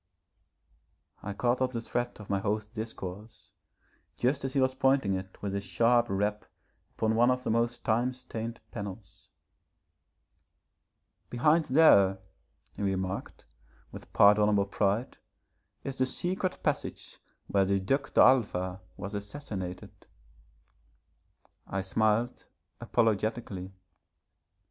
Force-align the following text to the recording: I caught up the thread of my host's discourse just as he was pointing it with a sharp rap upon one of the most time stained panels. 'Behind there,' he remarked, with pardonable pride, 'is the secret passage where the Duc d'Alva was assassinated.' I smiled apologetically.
I 1.21 1.33
caught 1.33 1.61
up 1.61 1.73
the 1.73 1.79
thread 1.79 2.19
of 2.19 2.27
my 2.27 2.39
host's 2.39 2.71
discourse 2.71 3.51
just 4.17 4.43
as 4.43 4.53
he 4.55 4.59
was 4.59 4.73
pointing 4.73 5.13
it 5.13 5.39
with 5.43 5.53
a 5.53 5.61
sharp 5.61 6.07
rap 6.09 6.43
upon 6.97 7.13
one 7.13 7.29
of 7.29 7.43
the 7.43 7.51
most 7.51 7.85
time 7.85 8.11
stained 8.15 8.59
panels. 8.71 9.27
'Behind 11.29 11.65
there,' 11.65 12.17
he 12.75 12.81
remarked, 12.81 13.45
with 13.91 14.11
pardonable 14.11 14.65
pride, 14.65 15.19
'is 15.83 15.99
the 15.99 16.07
secret 16.07 16.63
passage 16.63 17.19
where 17.45 17.65
the 17.65 17.79
Duc 17.79 18.15
d'Alva 18.15 18.81
was 18.97 19.13
assassinated.' 19.13 20.07
I 21.67 21.81
smiled 21.81 22.47
apologetically. 22.79 23.71